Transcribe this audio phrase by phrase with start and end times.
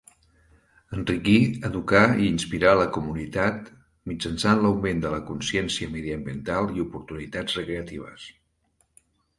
[0.99, 1.35] Enriquir,
[1.69, 3.69] educar i inspirar la comunitat
[4.13, 8.27] mitjançant l'augment de la consciència mediambiental i oportunitats recreatives.